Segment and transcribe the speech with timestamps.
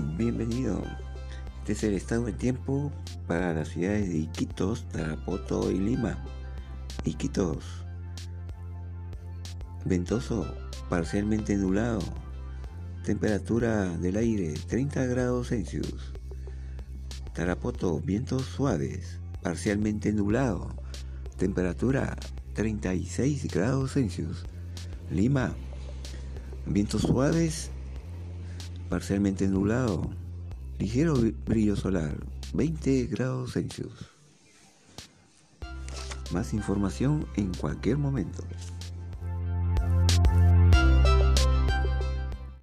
[0.00, 0.80] Bienvenido.
[1.60, 2.92] Este es el estado de tiempo
[3.26, 6.24] para las ciudades de Iquitos, Tarapoto y Lima.
[7.04, 7.64] Iquitos.
[9.84, 10.46] Ventoso,
[10.88, 11.98] parcialmente nublado.
[13.02, 16.12] Temperatura del aire 30 grados Celsius.
[17.34, 20.76] Tarapoto, vientos suaves, parcialmente nublado.
[21.38, 22.16] Temperatura
[22.54, 24.44] 36 grados Celsius.
[25.10, 25.56] Lima,
[26.66, 27.72] vientos suaves,
[28.88, 30.10] parcialmente nublado.
[30.78, 31.14] Ligero
[31.46, 32.16] brillo solar,
[32.54, 34.10] 20 grados Celsius.
[36.32, 38.42] Más información en cualquier momento.